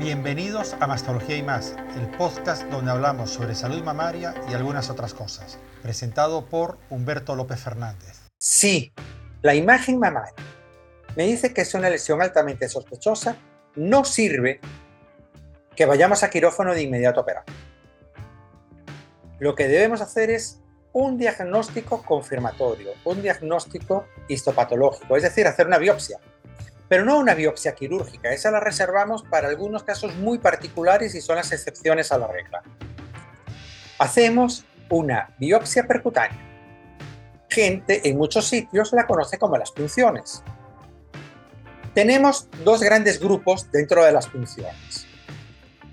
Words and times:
Bienvenidos 0.00 0.74
a 0.80 0.86
Mastología 0.86 1.36
y 1.36 1.42
más, 1.42 1.76
el 1.94 2.08
podcast 2.16 2.62
donde 2.70 2.90
hablamos 2.90 3.28
sobre 3.28 3.54
salud 3.54 3.84
mamaria 3.84 4.34
y 4.48 4.54
algunas 4.54 4.88
otras 4.88 5.12
cosas, 5.12 5.58
presentado 5.82 6.46
por 6.46 6.78
Humberto 6.88 7.36
López 7.36 7.60
Fernández. 7.60 8.18
Sí, 8.38 8.94
la 9.42 9.54
imagen 9.54 9.98
mamaria 9.98 10.32
me 11.16 11.26
dice 11.26 11.52
que 11.52 11.60
es 11.60 11.74
una 11.74 11.90
lesión 11.90 12.22
altamente 12.22 12.66
sospechosa, 12.70 13.36
no 13.76 14.06
sirve 14.06 14.60
que 15.76 15.84
vayamos 15.84 16.22
a 16.22 16.30
quirófano 16.30 16.72
de 16.72 16.80
inmediato 16.80 17.20
a 17.20 17.22
operar. 17.22 17.44
Lo 19.38 19.54
que 19.54 19.68
debemos 19.68 20.00
hacer 20.00 20.30
es 20.30 20.62
un 20.94 21.18
diagnóstico 21.18 22.02
confirmatorio, 22.02 22.92
un 23.04 23.20
diagnóstico 23.20 24.06
histopatológico, 24.28 25.14
es 25.18 25.24
decir, 25.24 25.46
hacer 25.46 25.66
una 25.66 25.76
biopsia. 25.76 26.18
Pero 26.90 27.04
no 27.04 27.18
una 27.18 27.34
biopsia 27.34 27.76
quirúrgica, 27.76 28.32
esa 28.32 28.50
la 28.50 28.58
reservamos 28.58 29.22
para 29.22 29.46
algunos 29.46 29.84
casos 29.84 30.16
muy 30.16 30.38
particulares 30.38 31.14
y 31.14 31.20
son 31.20 31.36
las 31.36 31.52
excepciones 31.52 32.10
a 32.10 32.18
la 32.18 32.26
regla. 32.26 32.64
Hacemos 34.00 34.64
una 34.88 35.32
biopsia 35.38 35.86
percutánea. 35.86 36.36
Gente 37.48 38.08
en 38.08 38.18
muchos 38.18 38.48
sitios 38.48 38.92
la 38.92 39.06
conoce 39.06 39.38
como 39.38 39.56
las 39.56 39.70
punciones. 39.70 40.42
Tenemos 41.94 42.48
dos 42.64 42.82
grandes 42.82 43.20
grupos 43.20 43.70
dentro 43.70 44.04
de 44.04 44.10
las 44.10 44.26
punciones. 44.26 45.06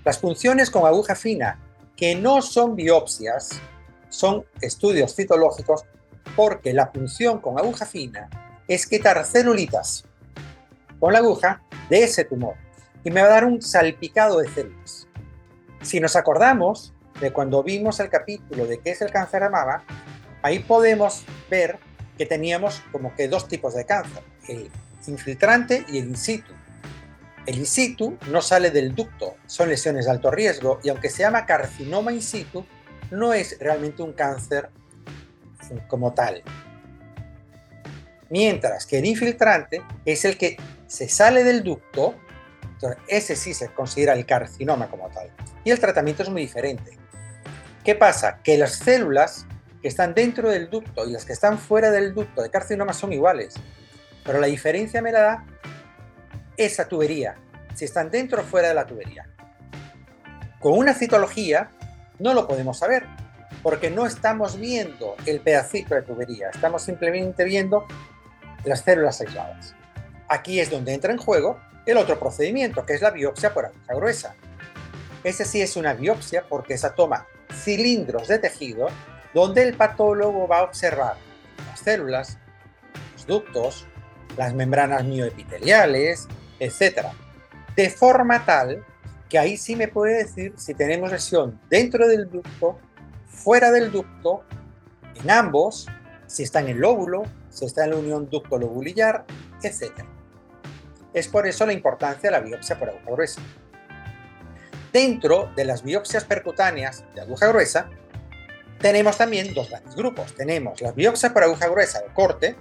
Las 0.04 0.18
punciones 0.18 0.68
con 0.68 0.84
aguja 0.84 1.14
fina, 1.14 1.60
que 1.96 2.16
no 2.16 2.42
son 2.42 2.74
biopsias, 2.74 3.50
son 4.08 4.44
estudios 4.60 5.14
citológicos 5.14 5.84
porque 6.34 6.72
la 6.72 6.90
punción 6.90 7.40
con 7.40 7.56
aguja 7.56 7.86
fina 7.86 8.28
es 8.66 8.84
quitar 8.84 9.24
celulitas 9.24 10.04
con 10.98 11.12
la 11.12 11.20
aguja 11.20 11.62
de 11.88 12.04
ese 12.04 12.24
tumor 12.24 12.54
y 13.04 13.10
me 13.10 13.20
va 13.20 13.28
a 13.28 13.30
dar 13.30 13.44
un 13.44 13.62
salpicado 13.62 14.38
de 14.40 14.48
células. 14.48 15.06
Si 15.82 16.00
nos 16.00 16.16
acordamos 16.16 16.92
de 17.20 17.32
cuando 17.32 17.62
vimos 17.62 18.00
el 18.00 18.10
capítulo 18.10 18.66
de 18.66 18.80
qué 18.80 18.90
es 18.90 19.02
el 19.02 19.10
cáncer 19.10 19.42
de 19.42 19.50
mama, 19.50 19.84
ahí 20.42 20.58
podemos 20.60 21.24
ver 21.50 21.78
que 22.16 22.26
teníamos 22.26 22.82
como 22.92 23.14
que 23.14 23.28
dos 23.28 23.48
tipos 23.48 23.74
de 23.74 23.84
cáncer, 23.84 24.22
el 24.48 24.70
infiltrante 25.06 25.84
y 25.88 25.98
el 25.98 26.08
in 26.08 26.16
situ. 26.16 26.52
El 27.46 27.58
in 27.58 27.66
situ 27.66 28.18
no 28.30 28.42
sale 28.42 28.70
del 28.70 28.94
ducto, 28.94 29.36
son 29.46 29.68
lesiones 29.68 30.04
de 30.04 30.10
alto 30.10 30.30
riesgo 30.30 30.80
y 30.82 30.90
aunque 30.90 31.10
se 31.10 31.22
llama 31.22 31.46
carcinoma 31.46 32.12
in 32.12 32.22
situ, 32.22 32.66
no 33.10 33.32
es 33.32 33.58
realmente 33.58 34.02
un 34.02 34.12
cáncer 34.12 34.70
como 35.86 36.12
tal. 36.12 36.42
Mientras 38.30 38.86
que 38.86 38.98
el 38.98 39.06
infiltrante 39.06 39.82
es 40.04 40.24
el 40.24 40.36
que 40.36 40.56
se 40.86 41.08
sale 41.08 41.44
del 41.44 41.62
ducto, 41.62 42.14
ese 43.06 43.36
sí 43.36 43.54
se 43.54 43.68
considera 43.68 44.12
el 44.12 44.26
carcinoma 44.26 44.88
como 44.88 45.08
tal. 45.08 45.30
Y 45.64 45.70
el 45.70 45.80
tratamiento 45.80 46.22
es 46.22 46.28
muy 46.28 46.42
diferente. 46.42 46.98
¿Qué 47.84 47.94
pasa? 47.94 48.40
Que 48.42 48.58
las 48.58 48.72
células 48.72 49.46
que 49.80 49.88
están 49.88 50.14
dentro 50.14 50.50
del 50.50 50.68
ducto 50.68 51.06
y 51.06 51.12
las 51.12 51.24
que 51.24 51.32
están 51.32 51.58
fuera 51.58 51.90
del 51.90 52.14
ducto 52.14 52.42
de 52.42 52.50
carcinoma 52.50 52.92
son 52.92 53.12
iguales. 53.12 53.54
Pero 54.24 54.40
la 54.40 54.46
diferencia 54.46 55.00
me 55.00 55.12
la 55.12 55.20
da 55.20 55.46
esa 56.56 56.88
tubería, 56.88 57.36
si 57.74 57.84
están 57.84 58.10
dentro 58.10 58.42
o 58.42 58.44
fuera 58.44 58.68
de 58.68 58.74
la 58.74 58.86
tubería. 58.86 59.28
Con 60.60 60.76
una 60.76 60.92
citología 60.92 61.70
no 62.18 62.34
lo 62.34 62.48
podemos 62.48 62.78
saber, 62.78 63.06
porque 63.62 63.90
no 63.90 64.06
estamos 64.06 64.58
viendo 64.58 65.14
el 65.24 65.40
pedacito 65.40 65.94
de 65.94 66.02
tubería, 66.02 66.50
estamos 66.50 66.82
simplemente 66.82 67.44
viendo 67.44 67.86
las 68.68 68.80
células 68.80 69.20
aisladas. 69.20 69.74
Aquí 70.28 70.60
es 70.60 70.70
donde 70.70 70.94
entra 70.94 71.12
en 71.12 71.18
juego 71.18 71.58
el 71.86 71.96
otro 71.96 72.18
procedimiento, 72.18 72.84
que 72.84 72.94
es 72.94 73.02
la 73.02 73.10
biopsia 73.10 73.54
por 73.54 73.66
aguja 73.66 73.94
gruesa. 73.94 74.34
Ese 75.24 75.44
sí 75.44 75.60
es 75.60 75.76
una 75.76 75.94
biopsia 75.94 76.44
porque 76.48 76.74
esa 76.74 76.94
toma 76.94 77.26
cilindros 77.52 78.28
de 78.28 78.38
tejido 78.38 78.88
donde 79.34 79.62
el 79.62 79.74
patólogo 79.74 80.46
va 80.46 80.58
a 80.58 80.62
observar 80.64 81.16
las 81.66 81.80
células, 81.80 82.38
los 83.14 83.26
ductos, 83.26 83.86
las 84.36 84.54
membranas 84.54 85.04
mioepiteliales, 85.04 86.28
etc. 86.60 87.06
De 87.74 87.90
forma 87.90 88.44
tal 88.44 88.84
que 89.28 89.38
ahí 89.38 89.56
sí 89.56 89.76
me 89.76 89.88
puede 89.88 90.24
decir 90.24 90.54
si 90.56 90.74
tenemos 90.74 91.10
lesión 91.10 91.60
dentro 91.68 92.08
del 92.08 92.30
ducto, 92.30 92.78
fuera 93.26 93.70
del 93.70 93.92
ducto, 93.92 94.44
en 95.22 95.30
ambos, 95.30 95.86
si 96.26 96.42
está 96.42 96.60
en 96.60 96.68
el 96.68 96.78
lóbulo, 96.78 97.24
si 97.58 97.64
está 97.64 97.84
en 97.84 97.90
la 97.90 97.96
unión 97.96 98.30
ducto-lobulillar, 98.30 99.24
etc. 99.62 100.04
Es 101.12 101.26
por 101.26 101.46
eso 101.46 101.66
la 101.66 101.72
importancia 101.72 102.30
de 102.30 102.36
la 102.38 102.40
biopsia 102.40 102.78
por 102.78 102.90
aguja 102.90 103.10
gruesa. 103.10 103.42
Dentro 104.92 105.50
de 105.56 105.64
las 105.64 105.82
biopsias 105.82 106.24
percutáneas 106.24 107.04
de 107.14 107.22
aguja 107.22 107.48
gruesa, 107.48 107.90
tenemos 108.80 109.18
también 109.18 109.52
dos 109.54 109.68
grandes 109.68 109.96
grupos. 109.96 110.34
Tenemos 110.34 110.80
las 110.80 110.94
biopsias 110.94 111.32
por 111.32 111.42
aguja 111.42 111.68
gruesa 111.68 112.00
de 112.00 112.14
corte, 112.14 112.56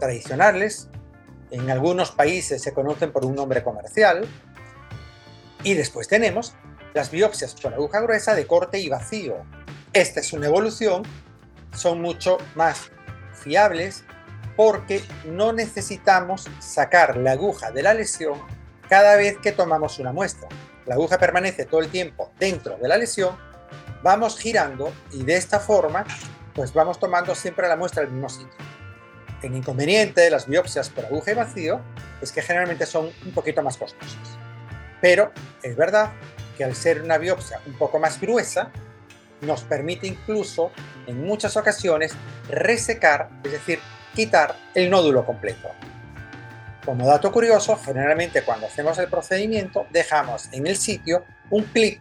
tradicionales, 0.00 0.88
en 1.52 1.70
algunos 1.70 2.10
países 2.10 2.60
se 2.62 2.72
conocen 2.72 3.12
por 3.12 3.24
un 3.24 3.36
nombre 3.36 3.62
comercial, 3.62 4.26
y 5.62 5.74
después 5.74 6.08
tenemos 6.08 6.54
las 6.94 7.10
biopsias 7.10 7.54
por 7.54 7.72
aguja 7.74 8.00
gruesa 8.00 8.34
de 8.34 8.46
corte 8.46 8.80
y 8.80 8.88
vacío. 8.88 9.36
Esta 9.92 10.20
es 10.20 10.32
una 10.32 10.46
evolución, 10.46 11.02
son 11.72 12.02
mucho 12.02 12.38
más 12.56 12.90
fiables 13.42 14.04
porque 14.56 15.02
no 15.24 15.52
necesitamos 15.52 16.48
sacar 16.60 17.16
la 17.16 17.32
aguja 17.32 17.70
de 17.70 17.82
la 17.82 17.94
lesión 17.94 18.40
cada 18.88 19.16
vez 19.16 19.38
que 19.38 19.52
tomamos 19.52 19.98
una 19.98 20.12
muestra. 20.12 20.48
La 20.86 20.94
aguja 20.94 21.18
permanece 21.18 21.64
todo 21.64 21.80
el 21.80 21.88
tiempo 21.88 22.32
dentro 22.38 22.76
de 22.76 22.88
la 22.88 22.96
lesión, 22.96 23.36
vamos 24.02 24.38
girando 24.38 24.92
y 25.12 25.24
de 25.24 25.36
esta 25.36 25.60
forma 25.60 26.04
pues 26.54 26.72
vamos 26.74 26.98
tomando 26.98 27.34
siempre 27.34 27.68
la 27.68 27.76
muestra 27.76 28.02
del 28.02 28.12
mismo 28.12 28.28
sitio. 28.28 28.52
El 29.42 29.56
inconveniente 29.56 30.20
de 30.20 30.30
las 30.30 30.46
biopsias 30.46 30.90
por 30.90 31.06
aguja 31.06 31.32
y 31.32 31.34
vacío 31.34 31.80
es 32.20 32.30
que 32.30 32.42
generalmente 32.42 32.86
son 32.86 33.10
un 33.24 33.32
poquito 33.32 33.62
más 33.62 33.76
costosas. 33.76 34.38
Pero 35.00 35.32
es 35.62 35.74
verdad 35.76 36.12
que 36.56 36.64
al 36.64 36.76
ser 36.76 37.02
una 37.02 37.18
biopsia 37.18 37.60
un 37.66 37.72
poco 37.78 37.98
más 37.98 38.20
gruesa, 38.20 38.70
nos 39.42 39.62
permite 39.62 40.06
incluso 40.06 40.70
en 41.06 41.24
muchas 41.24 41.56
ocasiones 41.56 42.12
resecar, 42.48 43.28
es 43.44 43.52
decir, 43.52 43.78
quitar 44.14 44.56
el 44.74 44.90
nódulo 44.90 45.24
completo. 45.24 45.70
Como 46.84 47.06
dato 47.06 47.30
curioso, 47.30 47.76
generalmente 47.76 48.42
cuando 48.42 48.66
hacemos 48.66 48.98
el 48.98 49.08
procedimiento 49.08 49.86
dejamos 49.90 50.48
en 50.52 50.66
el 50.66 50.76
sitio 50.76 51.24
un 51.50 51.64
clic 51.64 52.00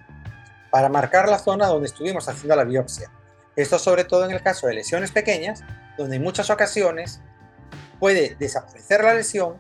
para 0.72 0.90
marcar 0.90 1.30
la 1.30 1.38
zona 1.38 1.68
donde 1.68 1.88
estuvimos 1.88 2.28
haciendo 2.28 2.56
la 2.56 2.64
biopsia. 2.64 3.12
Esto 3.56 3.78
sobre 3.78 4.06
todo 4.06 4.26
en 4.26 4.32
el 4.32 4.42
caso 4.42 4.68
de 4.68 4.74
lesiones 4.74 5.12
pequeñas, 5.12 5.64
donde 5.98 6.16
en 6.16 6.24
muchas 6.24 6.50
ocasiones 6.50 7.22
puede 8.00 8.36
desaparecer 8.40 9.04
la 9.04 9.14
lesión 9.14 9.58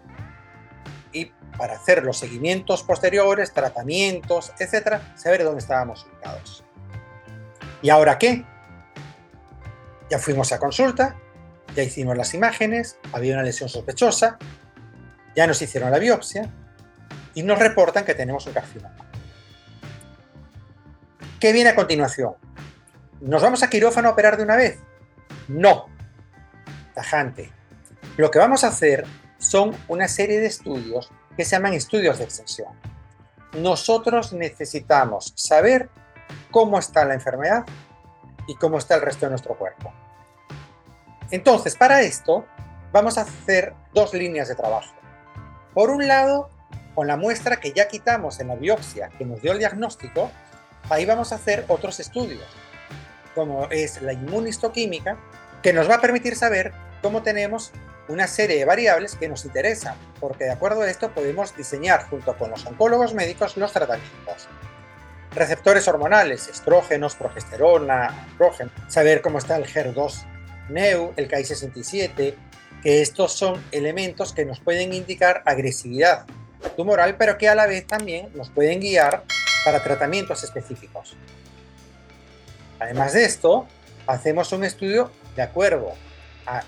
y 1.11 1.25
para 1.57 1.75
hacer 1.75 2.03
los 2.03 2.17
seguimientos 2.17 2.81
posteriores, 2.83 3.53
tratamientos, 3.53 4.53
etcétera, 4.57 5.13
saber 5.15 5.43
dónde 5.43 5.59
estábamos 5.59 6.05
ubicados. 6.05 6.63
¿Y 7.81 7.89
ahora 7.89 8.17
qué? 8.17 8.45
Ya 10.09 10.19
fuimos 10.19 10.51
a 10.51 10.59
consulta, 10.59 11.15
ya 11.75 11.83
hicimos 11.83 12.17
las 12.17 12.33
imágenes, 12.33 12.97
había 13.13 13.33
una 13.33 13.43
lesión 13.43 13.69
sospechosa, 13.69 14.37
ya 15.35 15.47
nos 15.47 15.61
hicieron 15.61 15.91
la 15.91 15.99
biopsia 15.99 16.49
y 17.33 17.43
nos 17.43 17.59
reportan 17.59 18.05
que 18.05 18.13
tenemos 18.13 18.45
un 18.45 18.53
carcinoma. 18.53 18.95
¿Qué 21.39 21.53
viene 21.53 21.69
a 21.69 21.75
continuación? 21.75 22.35
¿Nos 23.21 23.41
vamos 23.41 23.63
a 23.63 23.69
quirófano 23.69 24.09
a 24.09 24.11
operar 24.11 24.37
de 24.37 24.43
una 24.43 24.55
vez? 24.55 24.79
No. 25.47 25.87
Tajante. 26.93 27.51
Lo 28.17 28.29
que 28.29 28.39
vamos 28.39 28.63
a 28.63 28.67
hacer 28.67 29.05
son 29.37 29.75
una 29.87 30.07
serie 30.07 30.39
de 30.39 30.47
estudios 30.47 31.11
que 31.35 31.45
se 31.45 31.51
llaman 31.51 31.73
estudios 31.73 32.19
de 32.19 32.25
extensión. 32.25 32.69
Nosotros 33.57 34.33
necesitamos 34.33 35.33
saber 35.35 35.89
cómo 36.51 36.77
está 36.79 37.05
la 37.05 37.13
enfermedad 37.13 37.65
y 38.47 38.55
cómo 38.55 38.77
está 38.77 38.95
el 38.95 39.01
resto 39.01 39.25
de 39.25 39.31
nuestro 39.31 39.55
cuerpo. 39.55 39.93
Entonces, 41.31 41.75
para 41.75 42.01
esto, 42.01 42.45
vamos 42.91 43.17
a 43.17 43.21
hacer 43.21 43.73
dos 43.93 44.13
líneas 44.13 44.49
de 44.49 44.55
trabajo. 44.55 44.93
Por 45.73 45.89
un 45.89 46.07
lado, 46.07 46.49
con 46.93 47.07
la 47.07 47.15
muestra 47.15 47.57
que 47.57 47.71
ya 47.71 47.87
quitamos 47.87 48.39
en 48.39 48.49
la 48.49 48.55
biopsia 48.55 49.09
que 49.17 49.25
nos 49.25 49.41
dio 49.41 49.53
el 49.53 49.59
diagnóstico, 49.59 50.29
ahí 50.89 51.05
vamos 51.05 51.31
a 51.31 51.35
hacer 51.35 51.65
otros 51.69 51.99
estudios, 51.99 52.45
como 53.33 53.67
es 53.69 54.01
la 54.01 54.13
inmunistoquímica, 54.13 55.17
que 55.63 55.71
nos 55.73 55.89
va 55.89 55.95
a 55.95 56.01
permitir 56.01 56.35
saber 56.35 56.73
cómo 57.01 57.21
tenemos 57.23 57.71
una 58.09 58.27
serie 58.27 58.57
de 58.57 58.65
variables 58.65 59.15
que 59.15 59.29
nos 59.29 59.45
interesan, 59.45 59.95
porque 60.19 60.43
de 60.43 60.51
acuerdo 60.51 60.81
a 60.81 60.89
esto 60.89 61.11
podemos 61.13 61.55
diseñar 61.55 62.09
junto 62.09 62.37
con 62.37 62.51
los 62.51 62.65
oncólogos 62.65 63.13
médicos 63.13 63.55
los 63.55 63.71
tratamientos. 63.71 64.49
Receptores 65.33 65.87
hormonales, 65.87 66.47
estrógenos, 66.49 67.15
progesterona, 67.15 68.07
andrógeno, 68.31 68.69
saber 68.87 69.21
cómo 69.21 69.37
está 69.37 69.55
el 69.55 69.65
HER2 69.65 70.25
NEU, 70.69 71.13
el 71.15 71.29
KI67, 71.29 72.35
que 72.83 73.01
estos 73.01 73.33
son 73.33 73.63
elementos 73.71 74.33
que 74.33 74.45
nos 74.45 74.59
pueden 74.59 74.93
indicar 74.93 75.41
agresividad 75.45 76.25
tumoral, 76.75 77.15
pero 77.17 77.37
que 77.37 77.47
a 77.47 77.55
la 77.55 77.67
vez 77.67 77.87
también 77.87 78.29
nos 78.33 78.49
pueden 78.49 78.79
guiar 78.79 79.23
para 79.63 79.81
tratamientos 79.81 80.43
específicos. 80.43 81.15
Además 82.79 83.13
de 83.13 83.25
esto, 83.25 83.67
hacemos 84.07 84.51
un 84.51 84.63
estudio 84.63 85.11
de 85.35 85.43
acuerdo 85.43 85.93
a 86.45 86.63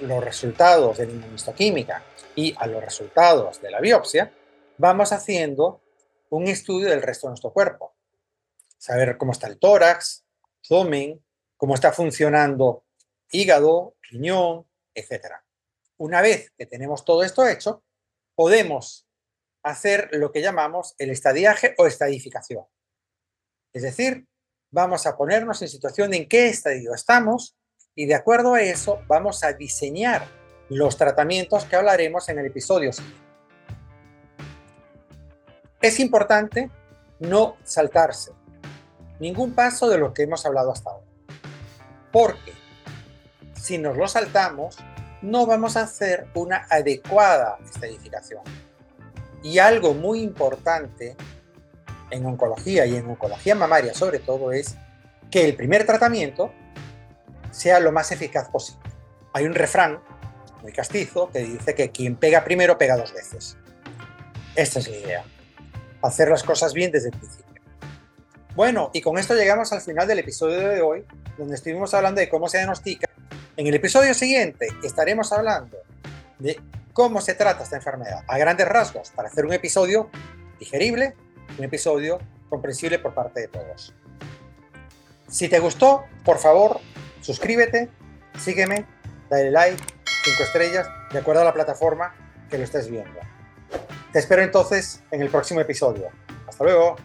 los 0.00 0.22
resultados 0.22 0.98
de 0.98 1.06
la 1.06 1.12
inmunohistoquímica 1.12 2.02
y 2.34 2.54
a 2.58 2.66
los 2.66 2.82
resultados 2.82 3.60
de 3.60 3.70
la 3.70 3.80
biopsia, 3.80 4.30
vamos 4.78 5.12
haciendo 5.12 5.80
un 6.30 6.48
estudio 6.48 6.88
del 6.88 7.02
resto 7.02 7.26
de 7.26 7.32
nuestro 7.32 7.52
cuerpo. 7.52 7.96
Saber 8.78 9.16
cómo 9.16 9.32
está 9.32 9.46
el 9.46 9.58
tórax, 9.58 10.24
abdomen, 10.64 11.24
cómo 11.56 11.74
está 11.74 11.92
funcionando 11.92 12.84
hígado, 13.30 13.96
riñón, 14.02 14.66
etc. 14.94 15.34
Una 15.96 16.20
vez 16.20 16.52
que 16.56 16.66
tenemos 16.66 17.04
todo 17.04 17.22
esto 17.22 17.46
hecho, 17.46 17.82
podemos 18.34 19.06
hacer 19.62 20.08
lo 20.12 20.30
que 20.30 20.42
llamamos 20.42 20.94
el 20.98 21.10
estadiaje 21.10 21.74
o 21.78 21.86
estadificación. 21.86 22.66
Es 23.72 23.82
decir, 23.82 24.26
vamos 24.70 25.06
a 25.06 25.16
ponernos 25.16 25.60
en 25.62 25.68
situación 25.68 26.10
de 26.10 26.18
en 26.18 26.28
qué 26.28 26.48
estadio 26.48 26.94
estamos 26.94 27.56
y 27.94 28.06
de 28.06 28.14
acuerdo 28.14 28.54
a 28.54 28.62
eso 28.62 29.02
vamos 29.08 29.42
a 29.42 29.52
diseñar 29.52 30.28
los 30.68 30.96
tratamientos 30.96 31.64
que 31.64 31.76
hablaremos 31.76 32.28
en 32.28 32.38
el 32.38 32.46
episodio 32.46 32.92
siguiente. 32.92 33.25
Es 35.86 36.00
importante 36.00 36.68
no 37.20 37.56
saltarse 37.62 38.32
ningún 39.20 39.54
paso 39.54 39.88
de 39.88 39.98
lo 39.98 40.12
que 40.12 40.24
hemos 40.24 40.44
hablado 40.44 40.72
hasta 40.72 40.90
ahora. 40.90 41.06
Porque 42.10 42.52
si 43.54 43.78
nos 43.78 43.96
lo 43.96 44.08
saltamos, 44.08 44.78
no 45.22 45.46
vamos 45.46 45.76
a 45.76 45.82
hacer 45.82 46.26
una 46.34 46.66
adecuada 46.70 47.58
estadificación. 47.64 48.42
Y 49.44 49.60
algo 49.60 49.94
muy 49.94 50.22
importante 50.22 51.14
en 52.10 52.26
oncología 52.26 52.84
y 52.84 52.96
en 52.96 53.08
oncología 53.08 53.54
mamaria 53.54 53.94
sobre 53.94 54.18
todo 54.18 54.50
es 54.50 54.74
que 55.30 55.44
el 55.44 55.54
primer 55.54 55.86
tratamiento 55.86 56.52
sea 57.52 57.78
lo 57.78 57.92
más 57.92 58.10
eficaz 58.10 58.48
posible. 58.48 58.90
Hay 59.32 59.46
un 59.46 59.54
refrán 59.54 60.00
muy 60.62 60.72
castizo 60.72 61.30
que 61.30 61.38
dice 61.44 61.76
que 61.76 61.92
quien 61.92 62.16
pega 62.16 62.42
primero 62.42 62.76
pega 62.76 62.96
dos 62.96 63.14
veces. 63.14 63.56
Esta 64.56 64.80
es 64.80 64.88
la 64.88 64.96
idea. 64.96 65.24
Hacer 66.06 66.28
las 66.28 66.44
cosas 66.44 66.72
bien 66.72 66.92
desde 66.92 67.08
el 67.08 67.18
principio. 67.18 67.60
Bueno, 68.54 68.90
y 68.94 69.00
con 69.00 69.18
esto 69.18 69.34
llegamos 69.34 69.72
al 69.72 69.80
final 69.80 70.06
del 70.06 70.20
episodio 70.20 70.68
de 70.68 70.80
hoy, 70.80 71.04
donde 71.36 71.56
estuvimos 71.56 71.92
hablando 71.94 72.20
de 72.20 72.28
cómo 72.28 72.48
se 72.48 72.58
diagnostica. 72.58 73.08
En 73.56 73.66
el 73.66 73.74
episodio 73.74 74.14
siguiente 74.14 74.68
estaremos 74.84 75.32
hablando 75.32 75.76
de 76.38 76.60
cómo 76.92 77.20
se 77.20 77.34
trata 77.34 77.64
esta 77.64 77.74
enfermedad 77.74 78.22
a 78.28 78.38
grandes 78.38 78.68
rasgos 78.68 79.10
para 79.10 79.28
hacer 79.28 79.46
un 79.46 79.52
episodio 79.52 80.08
digerible, 80.60 81.16
un 81.58 81.64
episodio 81.64 82.20
comprensible 82.48 83.00
por 83.00 83.12
parte 83.12 83.40
de 83.40 83.48
todos. 83.48 83.92
Si 85.28 85.48
te 85.48 85.58
gustó, 85.58 86.04
por 86.24 86.38
favor, 86.38 86.78
suscríbete, 87.20 87.90
sígueme, 88.38 88.86
dale 89.28 89.50
like, 89.50 89.82
5 90.24 90.42
estrellas, 90.44 90.86
de 91.12 91.18
acuerdo 91.18 91.42
a 91.42 91.44
la 91.44 91.52
plataforma 91.52 92.14
que 92.48 92.58
lo 92.58 92.62
estés 92.62 92.88
viendo. 92.88 93.18
Te 94.16 94.20
espero 94.20 94.40
entonces 94.40 95.02
en 95.10 95.20
el 95.20 95.28
próximo 95.28 95.60
episodio. 95.60 96.08
Hasta 96.48 96.64
luego. 96.64 96.96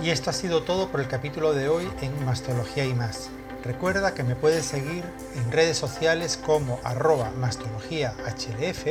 Y 0.00 0.10
esto 0.10 0.30
ha 0.30 0.32
sido 0.32 0.62
todo 0.62 0.92
por 0.92 1.00
el 1.00 1.08
capítulo 1.08 1.54
de 1.54 1.68
hoy 1.68 1.90
en 2.00 2.24
Mastología 2.24 2.84
y 2.84 2.94
más. 2.94 3.30
Recuerda 3.64 4.14
que 4.14 4.22
me 4.22 4.36
puedes 4.36 4.64
seguir 4.64 5.02
en 5.34 5.50
redes 5.50 5.76
sociales 5.76 6.36
como 6.36 6.78
arroba 6.84 7.32
mastologiahlf 7.32 8.86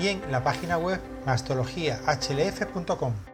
y 0.00 0.08
en 0.08 0.32
la 0.32 0.42
página 0.42 0.78
web 0.78 1.00
mastologiahlf.com. 1.24 3.31